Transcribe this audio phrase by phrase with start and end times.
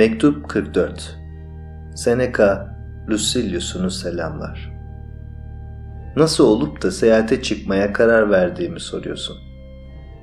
[0.00, 1.18] Mektup 44
[1.94, 2.76] Seneca
[3.10, 4.72] Lucilius'unu selamlar.
[6.16, 9.36] Nasıl olup da seyahate çıkmaya karar verdiğimi soruyorsun.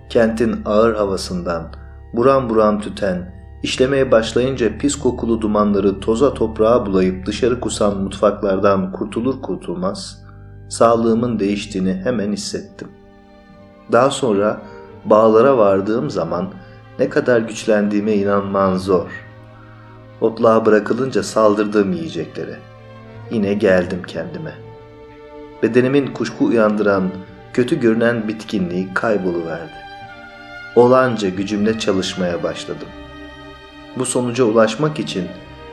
[0.10, 1.74] Kentin ağır havasından,
[2.14, 3.34] buram buram tüten,
[3.64, 10.24] işlemeye başlayınca pis kokulu dumanları toza toprağa bulayıp dışarı kusan mutfaklardan kurtulur kurtulmaz,
[10.70, 12.88] sağlığımın değiştiğini hemen hissettim.
[13.92, 14.62] Daha sonra
[15.06, 16.54] bağlara vardığım zaman
[17.00, 19.27] ne kadar güçlendiğime inanman zor.''
[20.22, 22.60] Otluğa bırakılınca saldırdığım yiyeceklere.
[23.32, 24.54] Yine geldim kendime.
[25.64, 27.10] Bedenimin kuşku uyandıran,
[27.54, 29.72] kötü görünen bitkinliği kayboluverdi.
[30.76, 32.88] Olanca gücümle çalışmaya başladım.
[33.98, 35.28] Bu sonuca ulaşmak için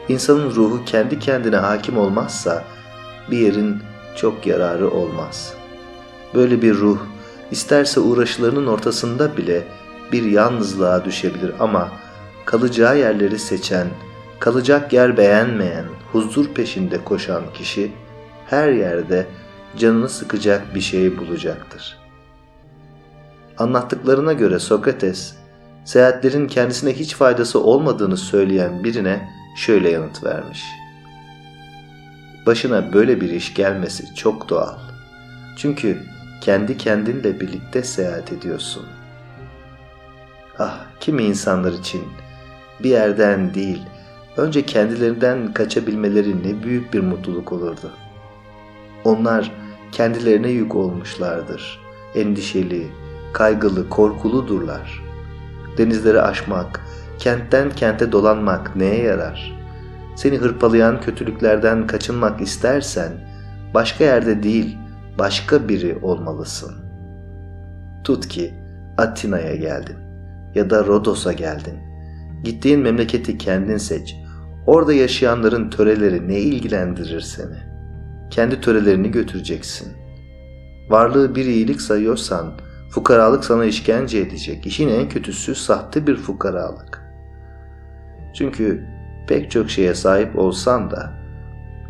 [0.09, 2.65] insanın ruhu kendi kendine hakim olmazsa
[3.31, 3.79] bir yerin
[4.17, 5.55] çok yararı olmaz.
[6.35, 6.99] Böyle bir ruh
[7.51, 9.65] isterse uğraşılarının ortasında bile
[10.13, 11.89] bir yalnızlığa düşebilir ama
[12.45, 13.87] kalacağı yerleri seçen,
[14.45, 17.93] kalacak yer beğenmeyen, huzur peşinde koşan kişi
[18.47, 19.27] her yerde
[19.77, 21.99] canını sıkacak bir şey bulacaktır.
[23.59, 25.35] Anlattıklarına göre Sokrates,
[25.85, 30.65] seyahatlerin kendisine hiç faydası olmadığını söyleyen birine şöyle yanıt vermiş.
[32.47, 34.79] Başına böyle bir iş gelmesi çok doğal.
[35.57, 36.03] Çünkü
[36.41, 38.87] kendi kendinle birlikte seyahat ediyorsun.
[40.59, 42.03] Ah, kimi insanlar için
[42.83, 43.83] bir yerden değil,
[44.37, 47.91] önce kendilerinden kaçabilmeleri ne büyük bir mutluluk olurdu.
[49.05, 49.53] Onlar
[49.93, 51.81] kendilerine yük olmuşlardır.
[52.15, 52.87] Endişeli,
[53.33, 55.03] kaygılı, korkuludurlar.
[55.79, 56.81] Denizleri aşmak,
[57.19, 59.65] kentten kente dolanmak neye yarar?
[60.17, 63.13] Seni hırpalayan kötülüklerden kaçınmak istersen
[63.75, 64.79] başka yerde değil,
[65.19, 66.75] başka biri olmalısın.
[68.05, 68.55] Tut ki
[68.99, 69.97] Atina'ya geldin
[70.55, 71.79] ya da Rodos'a geldin.
[72.45, 74.17] Gittiğin memleketi kendin seç.
[74.67, 77.57] Orada yaşayanların töreleri ne ilgilendirir seni?
[78.31, 79.93] Kendi törelerini götüreceksin.
[80.89, 82.53] Varlığı bir iyilik sayıyorsan,
[82.91, 84.67] fukaralık sana işkence edecek.
[84.67, 87.03] İşin en kötüsü sahte bir fukaralık.
[88.35, 88.85] Çünkü
[89.29, 91.13] pek çok şeye sahip olsan da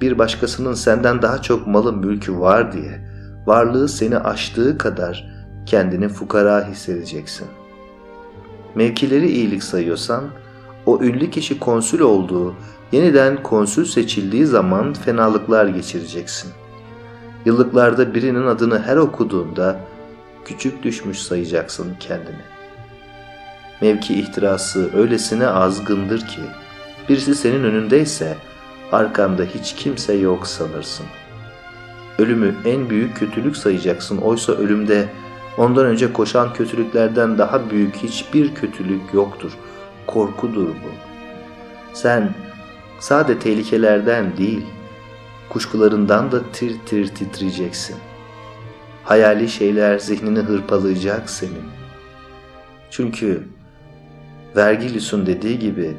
[0.00, 3.00] bir başkasının senden daha çok malı mülkü var diye
[3.46, 5.34] varlığı seni aştığı kadar
[5.66, 7.46] kendini fukara hissedeceksin.
[8.74, 10.24] Mevkileri iyilik sayıyorsan
[10.86, 12.54] o ünlü kişi konsül olduğu,
[12.92, 16.52] yeniden konsül seçildiği zaman fenalıklar geçireceksin.
[17.44, 19.80] Yıllıklarda birinin adını her okuduğunda
[20.44, 22.44] küçük düşmüş sayacaksın kendini.
[23.80, 26.40] Mevki ihtirası öylesine azgındır ki
[27.08, 28.36] birisi senin önündeyse
[28.92, 31.06] arkanda hiç kimse yok sanırsın.
[32.18, 35.08] Ölümü en büyük kötülük sayacaksın oysa ölümde
[35.58, 39.73] ondan önce koşan kötülüklerden daha büyük hiçbir kötülük yoktur.''
[40.06, 40.90] Korkudur bu.
[41.92, 42.34] Sen
[43.00, 44.62] sade tehlikelerden değil,
[45.48, 47.96] kuşkularından da tir tir titreyeceksin.
[49.04, 51.64] Hayali şeyler zihnini hırpalayacak senin.
[52.90, 53.48] Çünkü
[54.56, 55.96] Vergilius'un dediği gibi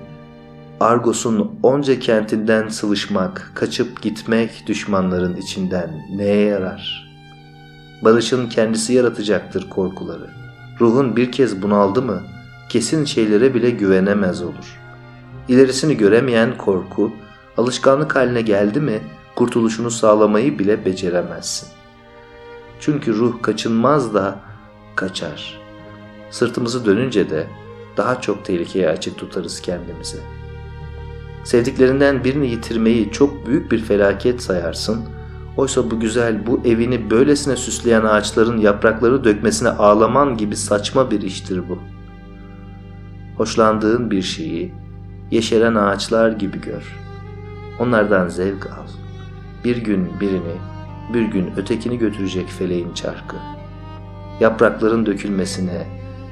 [0.79, 7.11] Argos'un onca kentinden sıvışmak, kaçıp gitmek düşmanların içinden neye yarar?
[8.01, 10.29] Barışın kendisi yaratacaktır korkuları.
[10.79, 12.23] Ruhun bir kez bunaldı mı
[12.69, 14.79] kesin şeylere bile güvenemez olur.
[15.47, 17.11] İlerisini göremeyen korku,
[17.57, 19.01] alışkanlık haline geldi mi
[19.35, 21.69] kurtuluşunu sağlamayı bile beceremezsin.
[22.79, 24.39] Çünkü ruh kaçınmaz da
[24.95, 25.61] kaçar.
[26.31, 27.47] Sırtımızı dönünce de
[27.97, 30.17] daha çok tehlikeye açık tutarız kendimizi.
[31.43, 35.05] Sevdiklerinden birini yitirmeyi çok büyük bir felaket sayarsın.
[35.57, 41.69] Oysa bu güzel, bu evini böylesine süsleyen ağaçların yaprakları dökmesine ağlaman gibi saçma bir iştir
[41.69, 41.94] bu.''
[43.37, 44.73] Hoşlandığın bir şeyi
[45.31, 46.99] yeşeren ağaçlar gibi gör.
[47.79, 48.87] Onlardan zevk al.
[49.63, 50.55] Bir gün birini,
[51.13, 53.35] bir gün ötekini götürecek feleğin çarkı.
[54.39, 55.87] Yaprakların dökülmesine,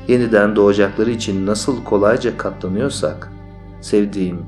[0.07, 3.31] yeniden doğacakları için nasıl kolayca katlanıyorsak,
[3.81, 4.39] sevdiğin,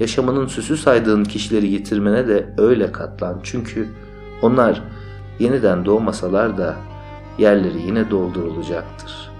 [0.00, 3.40] yaşamının süsü saydığın kişileri yitirmene de öyle katlan.
[3.42, 3.88] Çünkü
[4.42, 4.82] onlar
[5.38, 6.76] yeniden doğmasalar da
[7.38, 9.37] yerleri yine doldurulacaktır.''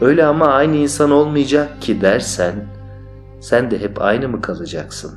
[0.00, 2.54] Öyle ama aynı insan olmayacak ki dersen,
[3.40, 5.14] sen de hep aynı mı kalacaksın?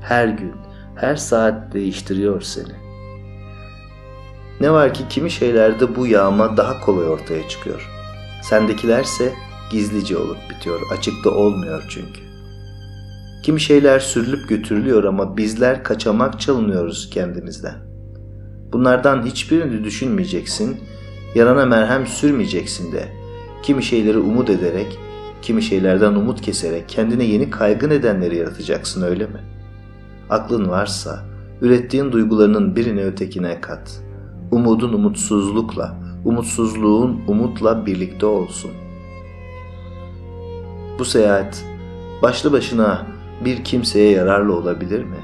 [0.00, 0.54] Her gün,
[0.96, 2.72] her saat değiştiriyor seni.
[4.60, 7.90] Ne var ki kimi şeylerde bu yağma daha kolay ortaya çıkıyor.
[8.42, 9.32] Sendekilerse
[9.70, 12.20] gizlice olup bitiyor, açıkta olmuyor çünkü.
[13.42, 17.74] Kimi şeyler sürülüp götürülüyor ama bizler kaçamak çalınıyoruz kendimizden.
[18.72, 20.80] Bunlardan hiçbirini düşünmeyeceksin,
[21.34, 23.19] yarana merhem sürmeyeceksin de
[23.62, 24.98] kimi şeyleri umut ederek
[25.42, 29.40] kimi şeylerden umut keserek kendine yeni kaygı nedenleri yaratacaksın öyle mi?
[30.30, 31.24] Aklın varsa
[31.60, 34.00] ürettiğin duygularının birini ötekine kat.
[34.50, 38.70] Umudun umutsuzlukla, umutsuzluğun umutla birlikte olsun.
[40.98, 41.64] Bu seyahat
[42.22, 43.06] başlı başına
[43.44, 45.16] bir kimseye yararlı olabilir mi?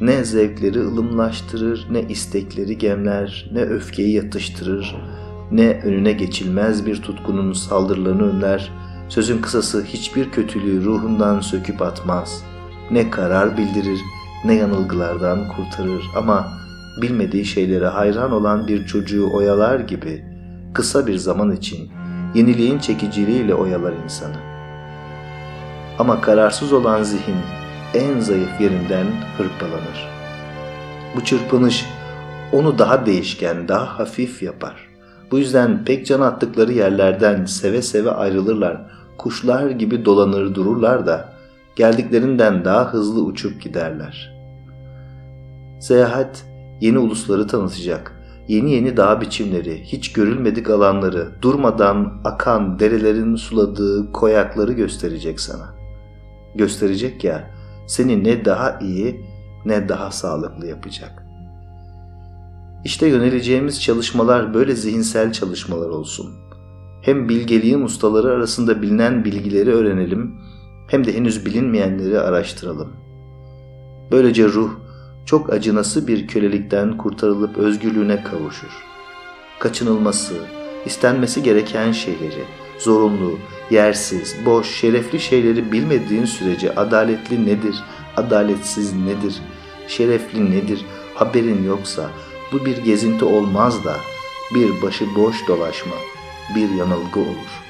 [0.00, 4.96] Ne zevkleri ılımlaştırır, ne istekleri gemler, ne öfkeyi yatıştırır,
[5.50, 8.72] ne önüne geçilmez bir tutkunun saldırılarını önler,
[9.08, 12.44] sözün kısası hiçbir kötülüğü ruhundan söküp atmaz.
[12.90, 14.00] Ne karar bildirir,
[14.44, 16.48] ne yanılgılardan kurtarır ama
[17.02, 20.24] bilmediği şeylere hayran olan bir çocuğu oyalar gibi
[20.74, 21.90] kısa bir zaman için
[22.34, 24.36] yeniliğin çekiciliğiyle oyalar insanı.
[25.98, 27.36] Ama kararsız olan zihin
[27.94, 29.06] en zayıf yerinden
[29.38, 30.08] hırpalanır.
[31.16, 31.86] Bu çırpınış
[32.52, 34.89] onu daha değişken, daha hafif yapar.
[35.30, 38.90] Bu yüzden pek can attıkları yerlerden seve seve ayrılırlar.
[39.18, 41.32] Kuşlar gibi dolanır dururlar da
[41.76, 44.34] geldiklerinden daha hızlı uçup giderler.
[45.80, 46.44] Seyahat
[46.80, 48.16] yeni ulusları tanıtacak.
[48.48, 55.74] Yeni yeni dağ biçimleri, hiç görülmedik alanları, durmadan akan derelerin suladığı koyakları gösterecek sana.
[56.54, 57.50] Gösterecek ya,
[57.86, 59.26] seni ne daha iyi
[59.64, 61.29] ne daha sağlıklı yapacak.
[62.84, 66.30] İşte yöneleceğimiz çalışmalar böyle zihinsel çalışmalar olsun.
[67.02, 70.34] Hem bilgeliğin ustaları arasında bilinen bilgileri öğrenelim,
[70.88, 72.88] hem de henüz bilinmeyenleri araştıralım.
[74.10, 74.70] Böylece ruh
[75.26, 78.84] çok acınası bir kölelikten kurtarılıp özgürlüğüne kavuşur.
[79.58, 80.34] Kaçınılması,
[80.86, 82.44] istenmesi gereken şeyleri,
[82.78, 83.38] zorunlu,
[83.70, 87.74] yersiz, boş, şerefli şeyleri bilmediğin sürece adaletli nedir,
[88.16, 89.42] adaletsiz nedir,
[89.88, 90.84] şerefli nedir
[91.14, 92.10] haberin yoksa
[92.52, 93.96] bu bir gezinti olmaz da
[94.54, 95.94] bir başı boş dolaşma,
[96.56, 97.62] bir yanılgı olur.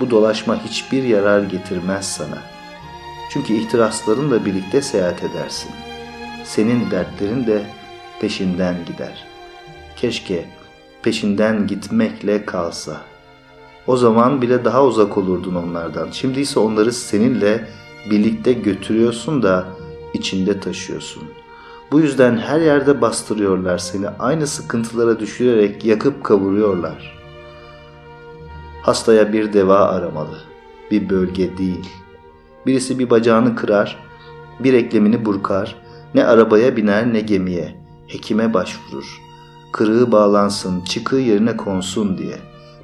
[0.00, 2.42] Bu dolaşma hiçbir yarar getirmez sana.
[3.30, 5.70] Çünkü ihtiraslarınla birlikte seyahat edersin.
[6.44, 7.62] Senin dertlerin de
[8.20, 9.26] peşinden gider.
[9.96, 10.44] Keşke
[11.02, 13.00] peşinden gitmekle kalsa.
[13.86, 16.08] O zaman bile daha uzak olurdun onlardan.
[16.10, 17.68] Şimdi ise onları seninle
[18.10, 19.66] birlikte götürüyorsun da
[20.14, 21.33] içinde taşıyorsun.
[21.94, 24.08] Bu yüzden her yerde bastırıyorlar seni.
[24.08, 27.18] Aynı sıkıntılara düşürerek yakıp kavuruyorlar.
[28.82, 30.38] Hastaya bir deva aramalı.
[30.90, 31.88] Bir bölge değil.
[32.66, 33.98] Birisi bir bacağını kırar,
[34.60, 35.76] bir eklemini burkar,
[36.14, 37.74] ne arabaya biner ne gemiye.
[38.06, 39.20] Hekime başvurur.
[39.72, 42.36] Kırığı bağlansın, çıkığı yerine konsun diye.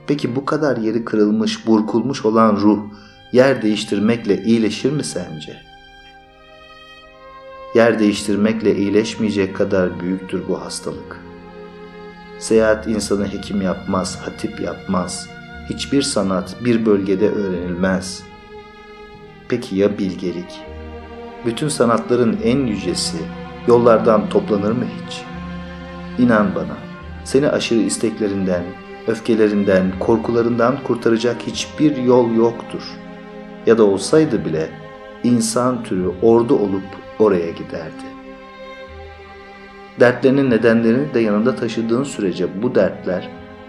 [0.06, 2.78] Peki bu kadar yeri kırılmış, burkulmuş olan ruh
[3.32, 5.69] yer değiştirmekle iyileşir mi sence?
[7.74, 11.20] Yer değiştirmekle iyileşmeyecek kadar büyüktür bu hastalık.
[12.38, 15.28] Seyahat insanı hekim yapmaz, hatip yapmaz.
[15.70, 18.22] Hiçbir sanat bir bölgede öğrenilmez.
[19.48, 20.60] Peki ya bilgelik?
[21.46, 23.16] Bütün sanatların en yücesi
[23.66, 25.22] yollardan toplanır mı hiç?
[26.18, 26.76] İnan bana,
[27.24, 28.64] seni aşırı isteklerinden,
[29.06, 33.10] öfkelerinden, korkularından kurtaracak hiçbir yol yoktur.''
[33.66, 34.68] ya da olsaydı bile
[35.24, 38.04] insan türü ordu olup oraya giderdi.
[40.00, 43.28] Dertlerinin nedenlerini de yanında taşıdığın sürece bu dertler,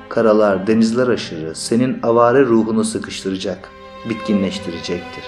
[0.09, 3.69] karalar, denizler aşırı senin avare ruhunu sıkıştıracak,
[4.09, 5.23] bitkinleştirecektir.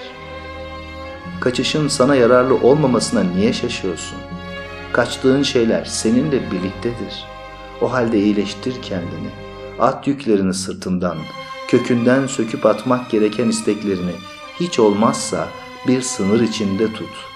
[1.40, 4.18] Kaçışın sana yararlı olmamasına niye şaşıyorsun?
[4.92, 7.24] Kaçtığın şeyler seninle birliktedir.
[7.80, 9.30] O halde iyileştir kendini.
[9.80, 11.16] At yüklerini sırtından,
[11.68, 14.12] kökünden söküp atmak gereken isteklerini,
[14.60, 15.48] hiç olmazsa
[15.88, 17.33] bir sınır içinde tut.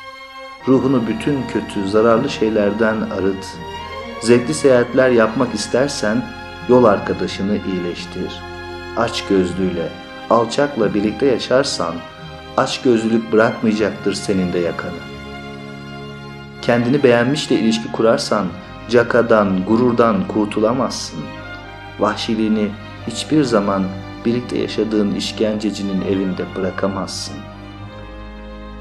[0.68, 3.46] Ruhunu bütün kötü, zararlı şeylerden arıt.
[4.20, 6.25] Zevkli seyahatler yapmak istersen
[6.68, 8.42] yol arkadaşını iyileştir.
[8.96, 9.88] Aç gözlüyle,
[10.30, 11.94] alçakla birlikte yaşarsan
[12.56, 15.00] aç gözlülük bırakmayacaktır senin de yakanı.
[16.62, 18.46] Kendini beğenmişle ilişki kurarsan
[18.88, 21.20] cakadan, gururdan kurtulamazsın.
[21.98, 22.68] Vahşiliğini
[23.06, 23.84] hiçbir zaman
[24.25, 27.37] birlikte yaşadığın işkencecinin evinde bırakamazsın.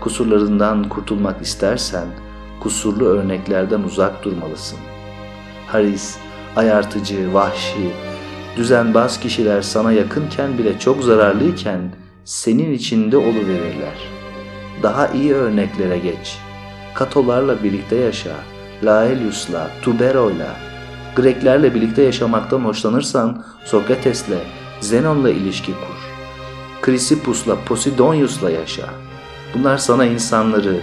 [0.08, 2.08] Kusurlarından kurtulmak istersen
[2.60, 4.80] kusurlu örneklerden uzak durmalısın.
[5.68, 6.18] Haris,
[6.56, 7.92] ayartıcı, vahşi,
[8.58, 11.80] düzenbaz kişiler sana yakınken bile çok zararlıyken
[12.26, 14.12] senin içinde oluverirler.
[14.84, 16.38] Daha iyi örneklere geç.
[16.94, 18.36] Katolarla birlikte yaşa.
[18.84, 20.56] Laelius'la, Tubero'yla,
[21.16, 24.40] Greklerle birlikte yaşamaktan hoşlanırsan Sokrates'le,
[24.80, 25.98] Zenon'la ilişki kur.
[26.86, 29.07] Chrysippus'la, Posidonius'la yaşa.
[29.58, 30.76] Bunlar sana insanları,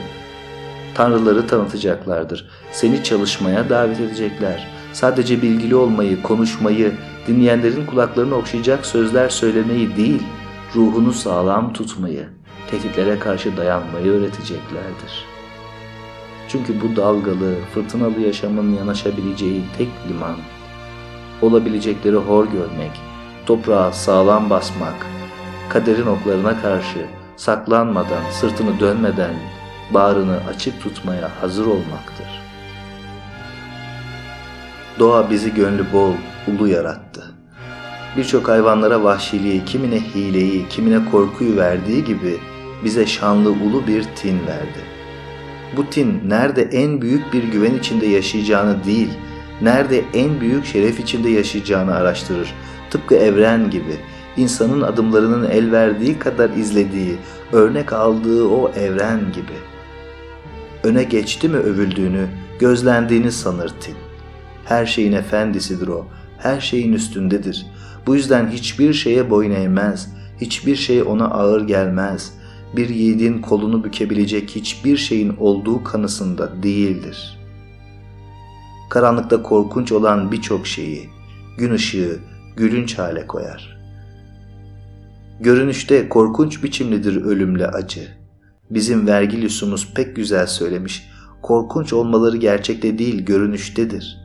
[0.95, 2.49] tanrıları tanıtacaklardır.
[2.73, 4.69] Seni çalışmaya davet edecekler.
[4.93, 6.93] Sadece bilgili olmayı, konuşmayı,
[7.26, 10.23] dinleyenlerin kulaklarını okşayacak sözler söylemeyi değil,
[10.75, 12.28] ruhunu sağlam tutmayı,
[12.71, 15.25] tehditlere karşı dayanmayı öğreteceklerdir.
[16.49, 20.37] Çünkü bu dalgalı, fırtınalı yaşamın yanaşabileceği tek liman,
[21.43, 23.00] olabilecekleri hor görmek,
[23.47, 25.07] toprağa sağlam basmak,
[25.69, 29.35] kaderin oklarına karşı saklanmadan, sırtını dönmeden
[29.91, 32.26] bağrını açık tutmaya hazır olmaktır.
[34.99, 36.12] Doğa bizi gönlü bol,
[36.49, 37.35] ulu yarattı.
[38.17, 42.38] Birçok hayvanlara vahşiliği, kimine hileyi, kimine korkuyu verdiği gibi
[42.85, 44.81] bize şanlı ulu bir tin verdi.
[45.76, 49.11] Bu tin nerede en büyük bir güven içinde yaşayacağını değil,
[49.62, 52.55] nerede en büyük şeref içinde yaşayacağını araştırır.
[52.91, 53.97] Tıpkı evren gibi
[54.37, 57.17] insanın adımlarının el verdiği kadar izlediği,
[57.53, 59.57] örnek aldığı o evren gibi.
[60.85, 62.26] Öne geçti mi övüldüğünü,
[62.59, 63.95] gözlendiğini sanır tin.
[64.64, 66.07] Her şeyin efendisidir o,
[66.38, 67.67] her şeyin üstündedir.
[68.07, 70.09] Bu yüzden hiçbir şeye boyun eğmez,
[70.41, 72.33] hiçbir şey ona ağır gelmez.
[72.76, 77.38] Bir yiğidin kolunu bükebilecek hiçbir şeyin olduğu kanısında değildir.
[78.91, 81.09] Karanlıkta korkunç olan birçok şeyi,
[81.59, 82.19] gün ışığı
[82.57, 83.74] gülünç hale koyar.
[85.41, 88.09] Görünüşte korkunç biçimlidir ölümle acı.
[88.71, 91.11] Bizim Vergilius'umuz pek güzel söylemiş,
[91.43, 94.25] korkunç olmaları gerçekte değil görünüştedir.''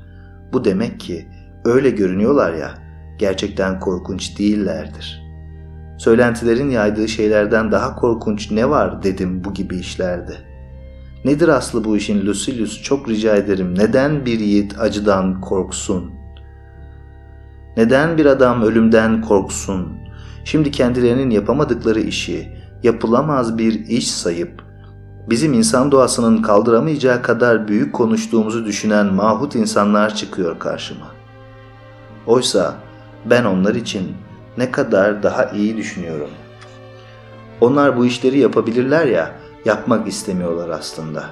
[0.53, 1.27] Bu demek ki
[1.65, 2.73] öyle görünüyorlar ya,
[3.19, 5.23] gerçekten korkunç değillerdir.
[5.97, 10.33] Söylentilerin yaydığı şeylerden daha korkunç ne var dedim bu gibi işlerde.
[11.25, 16.11] Nedir aslı bu işin Lucilius çok rica ederim neden bir yiğit acıdan korksun?
[17.77, 19.98] Neden bir adam ölümden korksun?
[20.49, 24.63] Şimdi kendilerinin yapamadıkları işi yapılamaz bir iş sayıp
[25.29, 31.05] bizim insan doğasının kaldıramayacağı kadar büyük konuştuğumuzu düşünen mahut insanlar çıkıyor karşıma.
[32.27, 32.75] Oysa
[33.25, 34.15] ben onlar için
[34.57, 36.29] ne kadar daha iyi düşünüyorum.
[37.61, 39.31] Onlar bu işleri yapabilirler ya,
[39.65, 41.23] yapmak istemiyorlar aslında.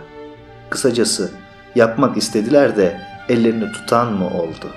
[0.70, 1.32] Kısacası
[1.76, 4.68] yapmak istediler de ellerini tutan mı oldu?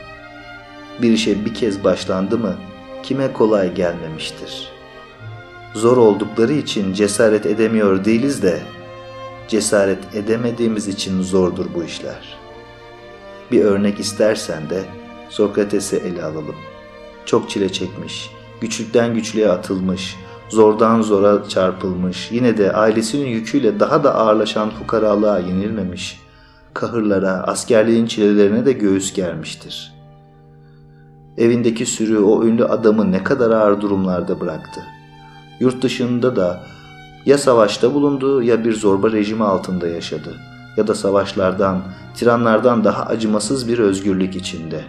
[1.02, 2.54] Bir işe bir kez başlandı mı
[3.02, 4.72] kime kolay gelmemiştir.
[5.74, 8.60] Zor oldukları için cesaret edemiyor değiliz de
[9.48, 12.38] cesaret edemediğimiz için zordur bu işler.
[13.52, 14.84] Bir örnek istersen de
[15.28, 16.56] Sokrates'i ele alalım.
[17.26, 18.30] Çok çile çekmiş,
[18.60, 20.16] güçlükten güçlüğe atılmış,
[20.48, 26.20] zordan zora çarpılmış, yine de ailesinin yüküyle daha da ağırlaşan fukaralığa yenilmemiş,
[26.74, 29.99] kahırlara, askerliğin çilelerine de göğüs germiştir.
[31.40, 34.80] Evindeki sürü o ünlü adamı ne kadar ağır durumlarda bıraktı.
[35.60, 36.64] Yurt dışında da
[37.26, 40.34] ya savaşta bulundu ya bir zorba rejimi altında yaşadı
[40.76, 41.82] ya da savaşlardan,
[42.14, 44.84] tiranlardan daha acımasız bir özgürlük içinde.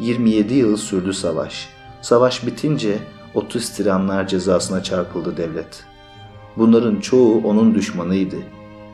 [0.00, 1.68] 27 yıl sürdü savaş.
[2.00, 2.98] Savaş bitince
[3.34, 5.84] 30 tiranlar cezasına çarpıldı devlet.
[6.56, 8.36] Bunların çoğu onun düşmanıydı.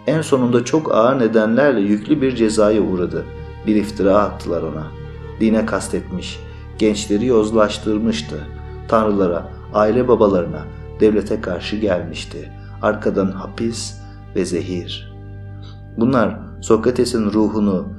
[0.07, 3.25] En sonunda çok ağır nedenlerle yüklü bir cezaya uğradı.
[3.67, 4.87] Bir iftira attılar ona.
[5.41, 6.41] Dine kastetmiş,
[6.78, 8.47] gençleri yozlaştırmıştı.
[8.88, 10.64] Tanrılara, aile babalarına,
[11.00, 12.52] devlete karşı gelmişti.
[12.82, 14.00] Arkadan hapis
[14.35, 15.12] ve zehir.
[15.97, 17.92] Bunlar Sokrates'in ruhunu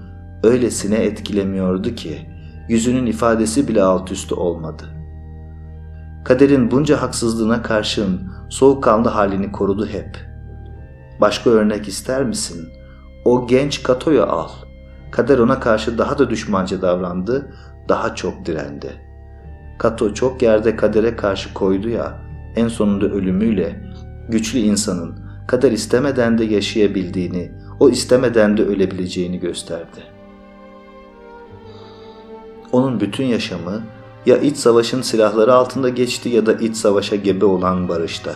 [0.43, 2.29] öylesine etkilemiyordu ki
[2.69, 4.83] yüzünün ifadesi bile alt üstü olmadı.
[6.25, 10.17] Kaderin bunca haksızlığına karşın soğukkanlı halini korudu hep.
[11.21, 12.69] Başka örnek ister misin?
[13.25, 14.49] O genç Kato'yu al.
[15.11, 17.53] Kader ona karşı daha da düşmanca davrandı,
[17.89, 18.91] daha çok direndi.
[19.77, 22.21] Kato çok yerde kadere karşı koydu ya,
[22.55, 23.81] en sonunda ölümüyle
[24.29, 30.03] güçlü insanın kader istemeden de yaşayabildiğini, o istemeden de ölebileceğini gösterdi.
[32.71, 33.83] Onun bütün yaşamı
[34.25, 38.35] ya iç savaşın silahları altında geçti ya da iç savaşa gebe olan barışta.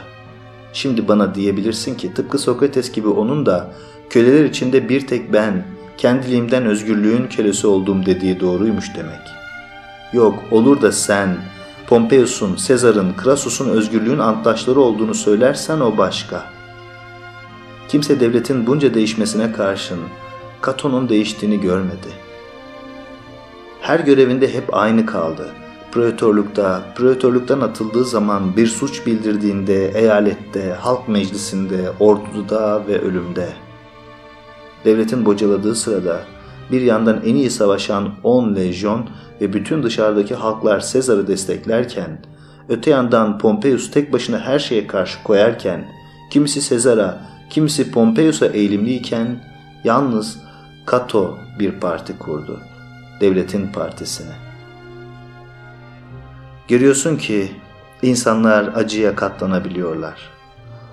[0.74, 3.74] Şimdi bana diyebilirsin ki tıpkı Sokrates gibi onun da
[4.10, 5.66] köleler içinde bir tek ben,
[5.98, 9.33] kendiliğimden özgürlüğün kölesi olduğum dediği doğruymuş demek.
[10.14, 11.38] Yok olur da sen
[11.88, 16.46] Pompeius'un, Sezar'ın, Krasus'un özgürlüğün antlaşları olduğunu söylersen o başka.
[17.88, 20.00] Kimse devletin bunca değişmesine karşın
[20.62, 22.08] Kato'nun değiştiğini görmedi.
[23.82, 25.48] Her görevinde hep aynı kaldı.
[25.92, 33.50] Pretorlukta, pretorluktan atıldığı zaman bir suç bildirdiğinde, eyalette, halk meclisinde, orduda ve ölümde.
[34.86, 36.22] Devletin bocaladığı sırada
[36.72, 39.10] bir yandan en iyi savaşan 10 lejyon
[39.42, 42.20] ve bütün dışarıdaki halklar Sezar'ı desteklerken,
[42.70, 45.86] öte yandan Pompeius tek başına her şeye karşı koyarken,
[46.32, 49.44] kimisi Sezar'a, kimisi Pompeius'a eğilimliyken,
[49.84, 50.38] yalnız
[50.92, 52.60] Cato bir parti kurdu.
[53.22, 54.32] Devletin partisini.
[56.68, 57.52] Görüyorsun ki
[58.04, 60.30] İnsanlar acıya katlanabiliyorlar.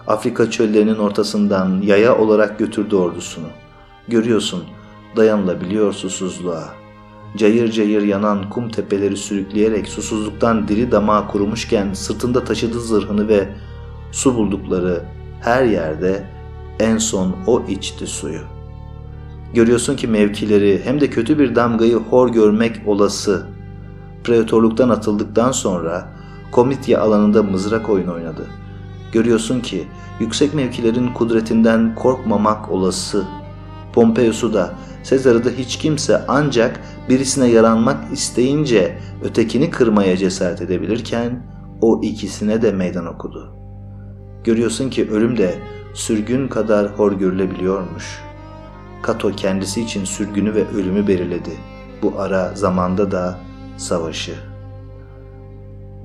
[0.07, 3.47] Afrika çöllerinin ortasından yaya olarak götürdü ordusunu.
[4.09, 4.65] Görüyorsun,
[5.17, 6.69] dayanılabiliyor susuzluğa.
[7.37, 13.49] Cayır cayır yanan kum tepeleri sürükleyerek susuzluktan diri damağı kurumuşken sırtında taşıdığı zırhını ve
[14.12, 15.05] su buldukları
[15.40, 16.25] her yerde
[16.81, 18.40] en son o içti suyu.
[19.55, 23.47] Görüyorsun ki mevkileri hem de kötü bir damgayı hor görmek olası.
[24.25, 26.12] Pretorluktan atıldıktan sonra
[26.52, 28.47] komitya alanında mızrak oyun oynadı.
[29.12, 29.87] Görüyorsun ki
[30.21, 33.25] yüksek mevkilerin kudretinden korkmamak olası.
[33.93, 41.42] Pompeius'u da Sezar'ı hiç kimse ancak birisine yaranmak isteyince ötekini kırmaya cesaret edebilirken
[41.80, 43.57] o ikisine de meydan okudu.
[44.45, 45.54] Görüyorsun ki ölüm de
[45.95, 48.21] sürgün kadar hor görülebiliyormuş.
[49.02, 51.50] Kato kendisi için sürgünü ve ölümü belirledi.
[52.02, 53.38] Bu ara zamanda da
[53.76, 54.35] savaşı.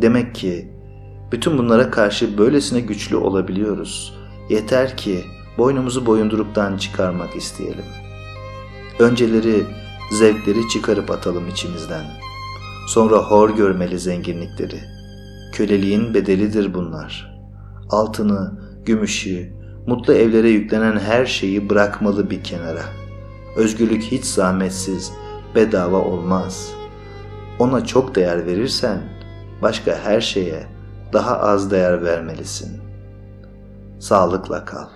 [0.02, 0.72] Demek ki
[1.32, 4.14] bütün bunlara karşı böylesine güçlü olabiliyoruz.
[4.50, 5.24] Yeter ki
[5.58, 8.05] boynumuzu boyunduruktan çıkarmak isteyelim.
[9.00, 9.66] Önceleri
[10.12, 12.06] zevkleri çıkarıp atalım içimizden.
[12.88, 14.80] Sonra hor görmeli zenginlikleri.
[15.54, 17.38] Köleliğin bedelidir bunlar.
[17.90, 19.54] Altını, gümüşü,
[19.88, 22.84] mutlu evlere yüklenen her şeyi bırakmalı bir kenara.
[23.56, 25.12] Özgürlük hiç zahmetsiz,
[25.56, 26.72] bedava olmaz.
[27.60, 29.02] Ona çok değer verirsen
[29.62, 30.68] başka her şeye
[31.14, 32.82] daha az değer vermelisin.
[34.00, 34.88] Sağlıkla kal.